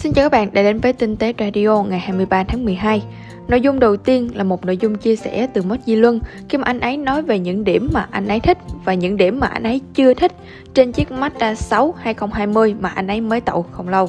Xin 0.00 0.12
chào 0.12 0.24
các 0.24 0.32
bạn 0.32 0.48
đã 0.52 0.62
đến 0.62 0.80
với 0.80 0.92
Tinh 0.92 1.16
tế 1.16 1.34
Radio 1.38 1.82
ngày 1.82 1.98
23 1.98 2.44
tháng 2.44 2.64
12. 2.64 3.02
Nội 3.48 3.60
dung 3.60 3.80
đầu 3.80 3.96
tiên 3.96 4.30
là 4.34 4.44
một 4.44 4.64
nội 4.64 4.76
dung 4.76 4.94
chia 4.94 5.16
sẻ 5.16 5.48
từ 5.54 5.62
Mất 5.62 5.76
Di 5.86 5.96
Luân 5.96 6.20
khi 6.48 6.58
mà 6.58 6.64
anh 6.64 6.80
ấy 6.80 6.96
nói 6.96 7.22
về 7.22 7.38
những 7.38 7.64
điểm 7.64 7.88
mà 7.92 8.08
anh 8.10 8.28
ấy 8.28 8.40
thích 8.40 8.58
và 8.84 8.94
những 8.94 9.16
điểm 9.16 9.40
mà 9.40 9.46
anh 9.46 9.62
ấy 9.62 9.80
chưa 9.94 10.14
thích 10.14 10.32
trên 10.74 10.92
chiếc 10.92 11.08
Mazda 11.10 11.54
6 11.54 11.94
2020 11.98 12.74
mà 12.80 12.88
anh 12.88 13.06
ấy 13.06 13.20
mới 13.20 13.40
tậu 13.40 13.62
không 13.70 13.88
lâu. 13.88 14.08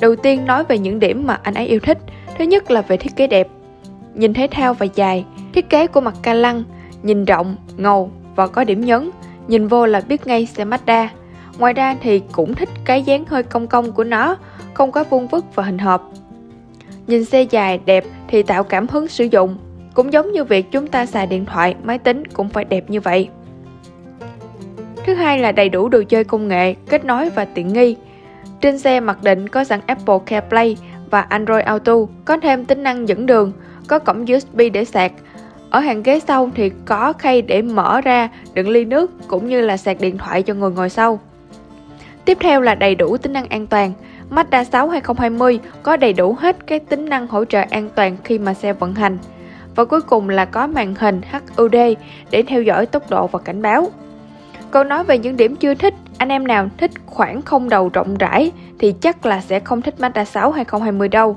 Đầu 0.00 0.16
tiên 0.16 0.44
nói 0.46 0.64
về 0.64 0.78
những 0.78 1.00
điểm 1.00 1.26
mà 1.26 1.38
anh 1.42 1.54
ấy 1.54 1.66
yêu 1.66 1.80
thích. 1.80 1.98
Thứ 2.38 2.44
nhất 2.44 2.70
là 2.70 2.82
về 2.82 2.96
thiết 2.96 3.16
kế 3.16 3.26
đẹp. 3.26 3.48
Nhìn 4.14 4.34
thể 4.34 4.48
thao 4.50 4.74
và 4.74 4.86
dài, 4.94 5.24
thiết 5.52 5.70
kế 5.70 5.86
của 5.86 6.00
mặt 6.00 6.14
ca 6.22 6.34
lăng, 6.34 6.64
nhìn 7.02 7.24
rộng, 7.24 7.56
ngầu 7.76 8.10
và 8.34 8.46
có 8.46 8.64
điểm 8.64 8.80
nhấn. 8.80 9.10
Nhìn 9.48 9.68
vô 9.68 9.86
là 9.86 10.00
biết 10.08 10.26
ngay 10.26 10.46
xe 10.46 10.64
Mazda. 10.64 11.08
Ngoài 11.58 11.72
ra 11.72 11.96
thì 12.00 12.22
cũng 12.32 12.54
thích 12.54 12.68
cái 12.84 13.02
dáng 13.02 13.24
hơi 13.26 13.42
cong 13.42 13.66
cong 13.66 13.92
của 13.92 14.04
nó, 14.04 14.36
không 14.74 14.92
có 14.92 15.04
vuông 15.04 15.26
vức 15.26 15.44
và 15.54 15.62
hình 15.62 15.78
hộp. 15.78 16.12
Nhìn 17.06 17.24
xe 17.24 17.42
dài 17.42 17.80
đẹp 17.84 18.04
thì 18.28 18.42
tạo 18.42 18.64
cảm 18.64 18.88
hứng 18.88 19.08
sử 19.08 19.24
dụng, 19.24 19.56
cũng 19.94 20.12
giống 20.12 20.32
như 20.32 20.44
việc 20.44 20.66
chúng 20.70 20.86
ta 20.86 21.06
xài 21.06 21.26
điện 21.26 21.44
thoại, 21.44 21.74
máy 21.82 21.98
tính 21.98 22.26
cũng 22.26 22.48
phải 22.48 22.64
đẹp 22.64 22.90
như 22.90 23.00
vậy. 23.00 23.28
Thứ 25.06 25.14
hai 25.14 25.38
là 25.38 25.52
đầy 25.52 25.68
đủ 25.68 25.88
đồ 25.88 26.02
chơi 26.08 26.24
công 26.24 26.48
nghệ, 26.48 26.74
kết 26.88 27.04
nối 27.04 27.30
và 27.30 27.44
tiện 27.44 27.72
nghi. 27.72 27.96
Trên 28.60 28.78
xe 28.78 29.00
mặc 29.00 29.22
định 29.22 29.48
có 29.48 29.64
sẵn 29.64 29.80
Apple 29.86 30.18
CarPlay 30.26 30.76
và 31.10 31.20
Android 31.20 31.64
Auto, 31.64 31.94
có 32.24 32.36
thêm 32.36 32.64
tính 32.64 32.82
năng 32.82 33.08
dẫn 33.08 33.26
đường, 33.26 33.52
có 33.88 33.98
cổng 33.98 34.24
USB 34.36 34.60
để 34.72 34.84
sạc. 34.84 35.12
Ở 35.70 35.80
hàng 35.80 36.02
ghế 36.02 36.20
sau 36.20 36.50
thì 36.54 36.70
có 36.84 37.12
khay 37.12 37.42
để 37.42 37.62
mở 37.62 38.00
ra 38.00 38.28
đựng 38.54 38.68
ly 38.68 38.84
nước 38.84 39.10
cũng 39.28 39.48
như 39.48 39.60
là 39.60 39.76
sạc 39.76 40.00
điện 40.00 40.18
thoại 40.18 40.42
cho 40.42 40.54
người 40.54 40.70
ngồi 40.70 40.90
sau. 40.90 41.20
Tiếp 42.26 42.38
theo 42.40 42.60
là 42.60 42.74
đầy 42.74 42.94
đủ 42.94 43.16
tính 43.16 43.32
năng 43.32 43.48
an 43.48 43.66
toàn. 43.66 43.92
Mazda 44.30 44.64
6 44.64 44.88
2020 44.88 45.60
có 45.82 45.96
đầy 45.96 46.12
đủ 46.12 46.36
hết 46.38 46.66
các 46.66 46.82
tính 46.88 47.08
năng 47.08 47.26
hỗ 47.26 47.44
trợ 47.44 47.62
an 47.70 47.88
toàn 47.94 48.16
khi 48.24 48.38
mà 48.38 48.54
xe 48.54 48.72
vận 48.72 48.94
hành. 48.94 49.18
Và 49.74 49.84
cuối 49.84 50.00
cùng 50.00 50.28
là 50.28 50.44
có 50.44 50.66
màn 50.66 50.94
hình 50.94 51.20
HUD 51.56 51.74
để 52.30 52.42
theo 52.42 52.62
dõi 52.62 52.86
tốc 52.86 53.10
độ 53.10 53.26
và 53.26 53.38
cảnh 53.38 53.62
báo. 53.62 53.88
Câu 54.70 54.84
nói 54.84 55.04
về 55.04 55.18
những 55.18 55.36
điểm 55.36 55.56
chưa 55.56 55.74
thích, 55.74 55.94
anh 56.18 56.28
em 56.28 56.46
nào 56.46 56.68
thích 56.76 56.90
khoảng 57.06 57.42
không 57.42 57.68
đầu 57.68 57.90
rộng 57.92 58.16
rãi 58.18 58.52
thì 58.78 58.92
chắc 59.00 59.26
là 59.26 59.40
sẽ 59.40 59.60
không 59.60 59.82
thích 59.82 59.94
Mazda 59.98 60.24
6 60.24 60.50
2020 60.50 61.08
đâu. 61.08 61.36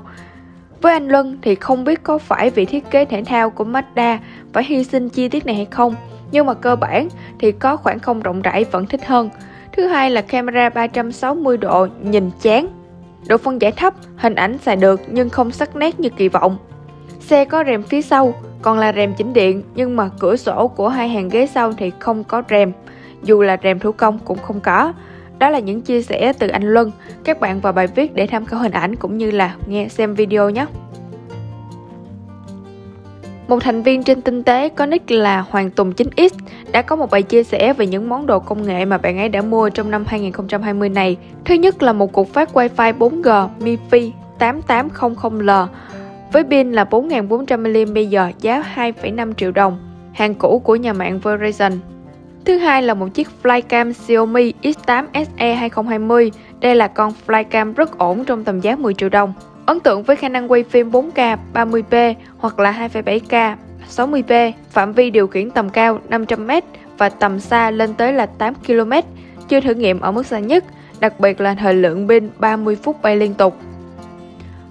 Với 0.82 0.92
anh 0.92 1.08
Luân 1.08 1.38
thì 1.42 1.54
không 1.54 1.84
biết 1.84 2.02
có 2.02 2.18
phải 2.18 2.50
vì 2.50 2.64
thiết 2.64 2.90
kế 2.90 3.04
thể 3.04 3.22
thao 3.26 3.50
của 3.50 3.64
Mazda 3.64 4.18
phải 4.52 4.64
hy 4.64 4.84
sinh 4.84 5.08
chi 5.08 5.28
tiết 5.28 5.46
này 5.46 5.54
hay 5.54 5.66
không, 5.70 5.94
nhưng 6.32 6.46
mà 6.46 6.54
cơ 6.54 6.76
bản 6.76 7.08
thì 7.38 7.52
có 7.52 7.76
khoảng 7.76 7.98
không 7.98 8.20
rộng 8.20 8.42
rãi 8.42 8.64
vẫn 8.64 8.86
thích 8.86 9.06
hơn. 9.06 9.30
Thứ 9.80 9.86
hai 9.86 10.10
là 10.10 10.22
camera 10.22 10.68
360 10.68 11.56
độ 11.56 11.86
nhìn 12.02 12.30
chán. 12.42 12.68
Độ 13.28 13.36
phân 13.36 13.60
giải 13.60 13.72
thấp, 13.72 13.94
hình 14.16 14.34
ảnh 14.34 14.58
xài 14.58 14.76
được 14.76 15.00
nhưng 15.06 15.30
không 15.30 15.50
sắc 15.50 15.76
nét 15.76 16.00
như 16.00 16.08
kỳ 16.08 16.28
vọng. 16.28 16.56
Xe 17.20 17.44
có 17.44 17.64
rèm 17.66 17.82
phía 17.82 18.02
sau, 18.02 18.34
còn 18.62 18.78
là 18.78 18.92
rèm 18.92 19.14
chỉnh 19.14 19.32
điện 19.32 19.62
nhưng 19.74 19.96
mà 19.96 20.10
cửa 20.18 20.36
sổ 20.36 20.68
của 20.68 20.88
hai 20.88 21.08
hàng 21.08 21.28
ghế 21.28 21.46
sau 21.46 21.72
thì 21.72 21.92
không 21.98 22.24
có 22.24 22.42
rèm. 22.50 22.72
Dù 23.22 23.42
là 23.42 23.56
rèm 23.62 23.78
thủ 23.78 23.92
công 23.92 24.18
cũng 24.24 24.38
không 24.38 24.60
có. 24.60 24.92
Đó 25.38 25.50
là 25.50 25.58
những 25.58 25.80
chia 25.80 26.02
sẻ 26.02 26.32
từ 26.38 26.48
anh 26.48 26.62
Luân. 26.62 26.90
Các 27.24 27.40
bạn 27.40 27.60
vào 27.60 27.72
bài 27.72 27.86
viết 27.86 28.14
để 28.14 28.26
tham 28.26 28.46
khảo 28.46 28.60
hình 28.60 28.72
ảnh 28.72 28.96
cũng 28.96 29.18
như 29.18 29.30
là 29.30 29.54
nghe 29.66 29.88
xem 29.88 30.14
video 30.14 30.50
nhé. 30.50 30.66
Một 33.50 33.62
thành 33.62 33.82
viên 33.82 34.02
trên 34.02 34.20
tinh 34.20 34.42
tế 34.42 34.68
có 34.68 34.86
nick 34.86 35.10
là 35.10 35.40
Hoàng 35.40 35.70
Tùng 35.70 35.92
9X 35.92 36.30
đã 36.72 36.82
có 36.82 36.96
một 36.96 37.10
bài 37.10 37.22
chia 37.22 37.42
sẻ 37.42 37.72
về 37.72 37.86
những 37.86 38.08
món 38.08 38.26
đồ 38.26 38.38
công 38.38 38.66
nghệ 38.66 38.84
mà 38.84 38.98
bạn 38.98 39.18
ấy 39.18 39.28
đã 39.28 39.42
mua 39.42 39.70
trong 39.70 39.90
năm 39.90 40.04
2020 40.06 40.88
này. 40.88 41.16
Thứ 41.44 41.54
nhất 41.54 41.82
là 41.82 41.92
một 41.92 42.12
cục 42.12 42.32
phát 42.32 42.56
Wi-Fi 42.56 42.98
4G 42.98 43.48
MiFi 43.60 44.10
8800L 44.38 45.66
với 46.32 46.44
pin 46.44 46.72
là 46.72 46.84
4400mAh 46.84 48.32
giá 48.40 48.64
2,5 48.74 49.32
triệu 49.32 49.52
đồng, 49.52 49.78
hàng 50.12 50.34
cũ 50.34 50.58
của 50.64 50.76
nhà 50.76 50.92
mạng 50.92 51.20
Verizon. 51.22 51.72
Thứ 52.44 52.58
hai 52.58 52.82
là 52.82 52.94
một 52.94 53.08
chiếc 53.14 53.28
flycam 53.42 53.92
Xiaomi 53.92 54.52
X8 54.62 55.04
SE 55.14 55.54
2020. 55.54 56.30
Đây 56.60 56.74
là 56.74 56.88
con 56.88 57.12
flycam 57.26 57.74
rất 57.74 57.98
ổn 57.98 58.24
trong 58.24 58.44
tầm 58.44 58.60
giá 58.60 58.76
10 58.76 58.94
triệu 58.94 59.08
đồng. 59.08 59.32
Ấn 59.70 59.80
tượng 59.80 60.02
với 60.02 60.16
khả 60.16 60.28
năng 60.28 60.50
quay 60.52 60.64
phim 60.64 60.90
4K 60.90 61.36
30p 61.54 62.14
hoặc 62.38 62.58
là 62.58 62.88
2,7K 62.92 63.56
60p, 63.96 64.52
phạm 64.70 64.92
vi 64.92 65.10
điều 65.10 65.26
khiển 65.26 65.50
tầm 65.50 65.70
cao 65.70 65.98
500m 66.08 66.62
và 66.98 67.08
tầm 67.08 67.40
xa 67.40 67.70
lên 67.70 67.94
tới 67.94 68.12
là 68.12 68.26
8 68.26 68.54
km, 68.54 68.92
chưa 69.48 69.60
thử 69.60 69.74
nghiệm 69.74 70.00
ở 70.00 70.12
mức 70.12 70.26
xa 70.26 70.38
nhất, 70.38 70.64
đặc 71.00 71.20
biệt 71.20 71.40
là 71.40 71.54
thời 71.54 71.74
lượng 71.74 72.08
pin 72.08 72.28
30 72.38 72.76
phút 72.82 73.02
bay 73.02 73.16
liên 73.16 73.34
tục. 73.34 73.56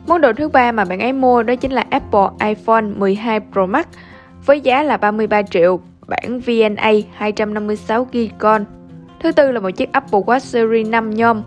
Món 0.07 0.21
đồ 0.21 0.33
thứ 0.33 0.49
ba 0.49 0.71
mà 0.71 0.85
bạn 0.85 0.99
ấy 0.99 1.13
mua 1.13 1.43
đó 1.43 1.55
chính 1.55 1.71
là 1.71 1.85
Apple 1.89 2.47
iPhone 2.47 2.85
12 2.97 3.39
Pro 3.51 3.65
Max 3.65 3.85
với 4.45 4.61
giá 4.61 4.83
là 4.83 4.97
33 4.97 5.41
triệu, 5.41 5.79
bản 6.07 6.39
VNA 6.39 6.91
256GB. 7.19 8.29
con. 8.37 8.65
Thứ 9.19 9.31
tư 9.31 9.51
là 9.51 9.59
một 9.59 9.69
chiếc 9.69 9.91
Apple 9.91 10.19
Watch 10.19 10.39
Series 10.39 10.87
5 10.87 11.09
nhôm. 11.09 11.43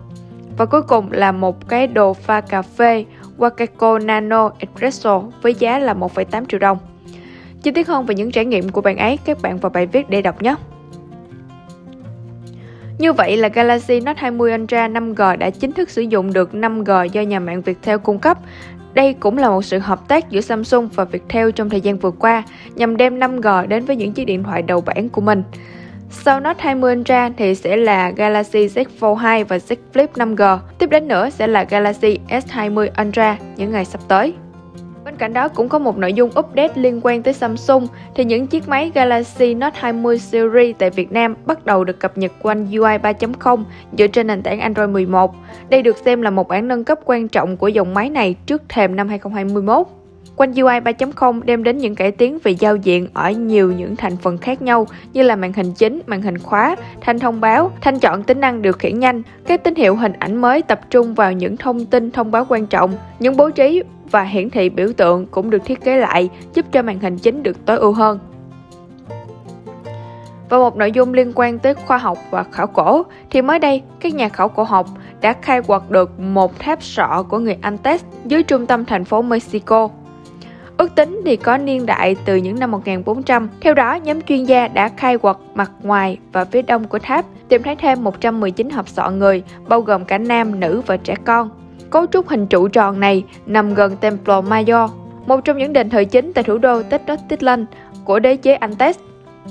Và 0.57 0.65
cuối 0.65 0.81
cùng 0.81 1.11
là 1.11 1.31
một 1.31 1.69
cái 1.69 1.87
đồ 1.87 2.13
pha 2.13 2.41
cà 2.41 2.61
phê 2.61 3.05
Wakako 3.37 4.05
Nano 4.05 4.51
Espresso 4.59 5.23
với 5.41 5.53
giá 5.53 5.79
là 5.79 5.93
1,8 5.93 6.45
triệu 6.45 6.59
đồng. 6.59 6.77
Chi 7.63 7.71
tiết 7.71 7.87
hơn 7.87 8.05
về 8.05 8.15
những 8.15 8.31
trải 8.31 8.45
nghiệm 8.45 8.69
của 8.69 8.81
bạn 8.81 8.97
ấy, 8.97 9.19
các 9.25 9.41
bạn 9.41 9.57
vào 9.57 9.69
bài 9.69 9.85
viết 9.85 10.09
để 10.09 10.21
đọc 10.21 10.41
nhé. 10.41 10.55
Như 12.97 13.13
vậy 13.13 13.37
là 13.37 13.47
Galaxy 13.47 13.99
Note 13.99 14.21
20 14.21 14.53
Ultra 14.53 14.87
5G 14.87 15.37
đã 15.37 15.49
chính 15.49 15.71
thức 15.71 15.89
sử 15.89 16.01
dụng 16.01 16.33
được 16.33 16.53
5G 16.53 17.05
do 17.05 17.21
nhà 17.21 17.39
mạng 17.39 17.61
Viettel 17.61 17.97
cung 17.97 18.19
cấp. 18.19 18.37
Đây 18.93 19.13
cũng 19.13 19.37
là 19.37 19.49
một 19.49 19.61
sự 19.61 19.79
hợp 19.79 20.07
tác 20.07 20.29
giữa 20.29 20.41
Samsung 20.41 20.89
và 20.95 21.03
Viettel 21.05 21.51
trong 21.51 21.69
thời 21.69 21.81
gian 21.81 21.97
vừa 21.97 22.11
qua 22.11 22.43
nhằm 22.75 22.97
đem 22.97 23.19
5G 23.19 23.67
đến 23.67 23.85
với 23.85 23.95
những 23.95 24.13
chiếc 24.13 24.25
điện 24.25 24.43
thoại 24.43 24.61
đầu 24.61 24.81
bảng 24.81 25.09
của 25.09 25.21
mình. 25.21 25.43
Sau 26.21 26.39
Note 26.39 26.63
20 26.63 26.95
Ultra 26.95 27.29
thì 27.37 27.55
sẽ 27.55 27.75
là 27.75 28.09
Galaxy 28.09 28.67
Z 28.67 28.85
Fold 28.99 29.15
2 29.15 29.43
và 29.43 29.57
Z 29.57 29.75
Flip 29.93 30.07
5G. 30.15 30.57
Tiếp 30.77 30.89
đến 30.89 31.07
nữa 31.07 31.29
sẽ 31.29 31.47
là 31.47 31.63
Galaxy 31.63 32.19
S20 32.29 32.87
Ultra 33.07 33.37
những 33.57 33.71
ngày 33.71 33.85
sắp 33.85 34.01
tới. 34.07 34.33
Bên 35.05 35.15
cạnh 35.15 35.33
đó 35.33 35.47
cũng 35.47 35.69
có 35.69 35.79
một 35.79 35.97
nội 35.97 36.13
dung 36.13 36.29
update 36.39 36.73
liên 36.75 36.99
quan 37.03 37.23
tới 37.23 37.33
Samsung, 37.33 37.87
thì 38.15 38.25
những 38.25 38.47
chiếc 38.47 38.67
máy 38.67 38.91
Galaxy 38.93 39.53
Note 39.53 39.79
20 39.79 40.19
series 40.19 40.75
tại 40.79 40.89
Việt 40.89 41.11
Nam 41.11 41.35
bắt 41.45 41.65
đầu 41.65 41.83
được 41.83 41.99
cập 41.99 42.17
nhật 42.17 42.31
quanh 42.41 42.67
UI 42.71 42.97
3.0 42.97 43.63
dựa 43.97 44.07
trên 44.07 44.27
nền 44.27 44.43
tảng 44.43 44.59
Android 44.59 44.89
11. 44.89 45.35
Đây 45.69 45.81
được 45.81 45.97
xem 46.05 46.21
là 46.21 46.29
một 46.29 46.47
bản 46.47 46.67
nâng 46.67 46.83
cấp 46.83 46.99
quan 47.05 47.27
trọng 47.27 47.57
của 47.57 47.67
dòng 47.67 47.93
máy 47.93 48.09
này 48.09 48.35
trước 48.45 48.61
thềm 48.69 48.95
năm 48.95 49.09
2021 49.09 49.87
quanh 50.35 50.53
UI 50.53 50.79
3.0 50.79 51.41
đem 51.43 51.63
đến 51.63 51.77
những 51.77 51.95
cải 51.95 52.11
tiến 52.11 52.37
về 52.43 52.51
giao 52.51 52.75
diện 52.75 53.07
ở 53.13 53.31
nhiều 53.31 53.71
những 53.71 53.95
thành 53.95 54.17
phần 54.17 54.37
khác 54.37 54.61
nhau 54.61 54.87
như 55.13 55.23
là 55.23 55.35
màn 55.35 55.53
hình 55.53 55.73
chính, 55.73 56.01
màn 56.07 56.21
hình 56.21 56.37
khóa, 56.37 56.75
thanh 57.01 57.19
thông 57.19 57.41
báo, 57.41 57.71
thanh 57.81 57.99
chọn 57.99 58.23
tính 58.23 58.39
năng 58.39 58.61
điều 58.61 58.73
khiển 58.73 58.99
nhanh, 58.99 59.21
các 59.47 59.63
tín 59.63 59.75
hiệu 59.75 59.95
hình 59.95 60.13
ảnh 60.19 60.41
mới 60.41 60.61
tập 60.61 60.81
trung 60.89 61.13
vào 61.13 61.31
những 61.31 61.57
thông 61.57 61.85
tin 61.85 62.11
thông 62.11 62.31
báo 62.31 62.45
quan 62.49 62.67
trọng, 62.67 62.93
những 63.19 63.37
bố 63.37 63.49
trí 63.49 63.83
và 64.11 64.23
hiển 64.23 64.49
thị 64.49 64.69
biểu 64.69 64.93
tượng 64.97 65.25
cũng 65.25 65.49
được 65.49 65.65
thiết 65.65 65.83
kế 65.83 65.97
lại 65.97 66.29
giúp 66.53 66.65
cho 66.71 66.81
màn 66.81 66.99
hình 66.99 67.17
chính 67.17 67.43
được 67.43 67.65
tối 67.65 67.77
ưu 67.77 67.91
hơn. 67.91 68.19
Và 70.49 70.57
một 70.57 70.77
nội 70.77 70.91
dung 70.91 71.13
liên 71.13 71.31
quan 71.35 71.59
tới 71.59 71.73
khoa 71.73 71.97
học 71.97 72.17
và 72.31 72.43
khảo 72.43 72.67
cổ 72.67 73.03
thì 73.29 73.41
mới 73.41 73.59
đây 73.59 73.81
các 73.99 74.13
nhà 74.13 74.29
khảo 74.29 74.49
cổ 74.49 74.63
học 74.63 74.87
đã 75.21 75.33
khai 75.41 75.61
quật 75.61 75.81
được 75.89 76.19
một 76.19 76.59
tháp 76.59 76.83
sọ 76.83 77.25
của 77.29 77.39
người 77.39 77.57
Antes 77.61 78.03
dưới 78.25 78.43
trung 78.43 78.65
tâm 78.65 78.85
thành 78.85 79.05
phố 79.05 79.21
Mexico. 79.21 79.89
Ước 80.83 80.95
tính 80.95 81.21
thì 81.25 81.35
có 81.35 81.57
niên 81.57 81.85
đại 81.85 82.15
từ 82.25 82.35
những 82.35 82.59
năm 82.59 82.71
1400. 82.71 83.49
Theo 83.61 83.73
đó, 83.73 83.95
nhóm 83.95 84.21
chuyên 84.21 84.43
gia 84.43 84.67
đã 84.67 84.89
khai 84.97 85.17
quật 85.17 85.37
mặt 85.55 85.71
ngoài 85.83 86.17
và 86.31 86.45
phía 86.45 86.61
đông 86.61 86.87
của 86.87 86.99
tháp, 86.99 87.25
tìm 87.49 87.63
thấy 87.63 87.75
thêm 87.75 88.03
119 88.03 88.69
hộp 88.69 88.89
sọ 88.89 89.09
người, 89.09 89.43
bao 89.67 89.81
gồm 89.81 90.05
cả 90.05 90.17
nam, 90.17 90.59
nữ 90.59 90.81
và 90.85 90.97
trẻ 90.97 91.15
con. 91.25 91.49
Cấu 91.89 92.05
trúc 92.05 92.27
hình 92.27 92.47
trụ 92.47 92.67
tròn 92.67 92.99
này 92.99 93.23
nằm 93.45 93.73
gần 93.73 93.97
Templo 93.97 94.41
Mayor, 94.41 94.91
một 95.25 95.45
trong 95.45 95.57
những 95.57 95.73
đền 95.73 95.89
thờ 95.89 96.03
chính 96.03 96.33
tại 96.33 96.43
thủ 96.43 96.57
đô 96.57 96.83
Tenochtitlan 96.83 97.65
của 98.05 98.19
đế 98.19 98.35
chế 98.35 98.57
Aztec, 98.57 98.93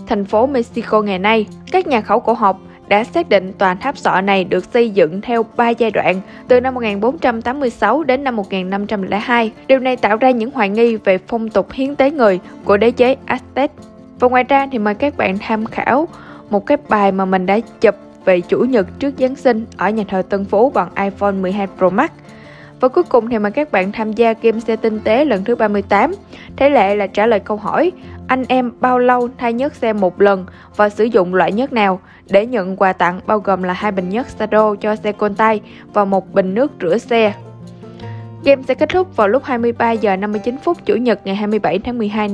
thành 0.07 0.25
phố 0.25 0.47
Mexico 0.47 1.03
ngày 1.03 1.19
nay. 1.19 1.47
Các 1.71 1.87
nhà 1.87 2.01
khảo 2.01 2.21
cổ 2.21 2.33
học 2.33 2.61
đã 2.93 3.05
xác 3.05 3.29
định 3.29 3.53
tòa 3.59 3.75
tháp 3.75 3.99
sọ 3.99 4.21
này 4.21 4.45
được 4.45 4.65
xây 4.65 4.91
dựng 4.91 5.21
theo 5.21 5.45
3 5.57 5.69
giai 5.69 5.91
đoạn, 5.91 6.21
từ 6.49 6.61
năm 6.61 6.75
1486 6.75 8.03
đến 8.03 8.25
năm 8.25 8.37
1502. 8.37 9.53
Điều 9.67 9.79
này 9.79 9.97
tạo 9.97 10.17
ra 10.17 10.31
những 10.31 10.51
hoài 10.51 10.69
nghi 10.69 10.97
về 10.97 11.19
phong 11.19 11.49
tục 11.49 11.73
hiến 11.73 11.97
tế 11.97 12.11
người 12.11 12.41
của 12.65 12.77
đế 12.77 12.91
chế 12.91 13.17
Aztec. 13.27 13.69
Và 14.19 14.29
ngoài 14.29 14.45
ra 14.45 14.67
thì 14.73 14.79
mời 14.79 14.95
các 14.95 15.17
bạn 15.17 15.39
tham 15.39 15.67
khảo 15.67 16.09
một 16.51 16.67
cái 16.67 16.79
bài 16.89 17.13
mà 17.13 17.25
mình 17.25 17.47
đã 17.47 17.61
chụp 17.81 17.95
về 18.25 18.41
chủ 18.41 18.59
nhật 18.59 18.87
trước 18.99 19.15
Giáng 19.19 19.37
sinh 19.37 19.67
ở 19.77 19.91
nhà 19.91 20.05
thờ 20.09 20.23
Tân 20.29 20.45
Phú 20.45 20.71
bằng 20.71 20.89
iPhone 20.97 21.33
12 21.33 21.67
Pro 21.79 21.91
Max. 21.91 22.11
Và 22.83 22.89
cuối 22.89 23.05
cùng 23.05 23.29
thì 23.29 23.39
mời 23.39 23.53
các 23.53 23.73
bạn 23.73 23.93
tham 23.93 24.13
gia 24.13 24.35
game 24.43 24.61
xe 24.61 24.77
tinh 24.77 25.01
tế 25.01 25.25
lần 25.25 25.45
thứ 25.45 25.57
38. 25.57 26.15
Thế 26.57 26.71
lệ 26.71 26.95
là 26.95 27.07
trả 27.07 27.27
lời 27.27 27.41
câu 27.41 27.57
hỏi, 27.57 27.93
anh 28.29 28.45
em 28.49 28.73
bao 28.81 28.99
lâu 28.99 29.29
thay 29.39 29.53
nhớt 29.53 29.75
xe 29.75 29.93
một 29.93 30.21
lần 30.21 30.47
và 30.77 30.89
sử 30.89 31.05
dụng 31.05 31.35
loại 31.35 31.53
nhớt 31.53 31.73
nào 31.73 32.01
để 32.31 32.47
nhận 32.47 32.77
quà 32.77 32.93
tặng 32.93 33.21
bao 33.27 33.39
gồm 33.39 33.63
là 33.63 33.73
hai 33.73 33.93
bình 33.93 34.09
nhớt 34.09 34.29
Sado 34.29 34.75
cho 34.75 34.97
xe 34.97 35.13
Contai 35.13 35.61
và 35.93 36.05
một 36.05 36.35
bình 36.35 36.55
nước 36.55 36.73
rửa 36.81 36.99
xe. 36.99 37.35
Game 38.45 38.63
sẽ 38.69 38.75
kết 38.75 38.89
thúc 38.89 39.17
vào 39.17 39.29
lúc 39.29 39.45
23 39.45 39.93
giờ 39.93 40.17
59 40.17 40.57
phút 40.65 40.79
Chủ 40.85 40.95
nhật 40.95 41.21
ngày 41.25 41.35
27 41.35 41.79
tháng 41.79 41.99
12. 41.99 42.29